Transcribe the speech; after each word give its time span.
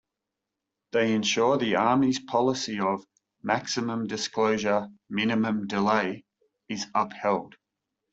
They 0.93 1.13
ensure 1.13 1.59
the 1.59 1.75
Army's 1.75 2.19
policy 2.19 2.79
of 2.79 3.05
"maximum 3.43 4.07
disclosure, 4.07 4.87
minimum 5.11 5.67
delay" 5.67 6.25
is 6.67 6.87
upheld. 6.95 7.53